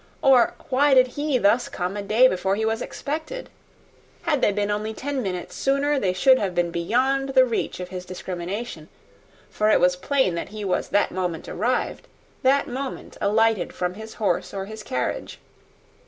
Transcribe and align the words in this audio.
or, 0.23 0.55
why 0.69 0.95
did 0.95 1.09
he 1.09 1.37
thus 1.37 1.69
come 1.69 1.95
a 1.95 2.01
day 2.01 2.27
before 2.27 2.55
he 2.55 2.65
was 2.65 2.81
expected? 2.81 3.51
Had 4.23 4.41
they 4.41 4.51
been 4.51 4.71
only 4.71 4.95
ten 4.95 5.21
minutes 5.21 5.53
sooner, 5.53 5.99
they 5.99 6.11
should 6.11 6.39
have 6.39 6.55
been 6.55 6.71
beyond 6.71 7.29
the 7.35 7.45
reach 7.45 7.79
of 7.79 7.89
his 7.89 8.03
discrimination; 8.03 8.89
for 9.51 9.69
it 9.69 9.79
was 9.79 9.95
plain 9.95 10.33
that 10.33 10.49
he 10.49 10.65
was 10.65 10.87
that 10.87 11.11
moment 11.11 11.47
arrived, 11.47 12.07
that 12.41 12.67
moment 12.67 13.15
alighted 13.21 13.73
from 13.73 13.93
his 13.93 14.15
horse 14.15 14.55
or 14.55 14.65
his 14.65 14.81
carriage. 14.81 15.39